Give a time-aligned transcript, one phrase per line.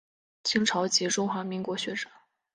[0.43, 2.09] 清朝及中华民国学者。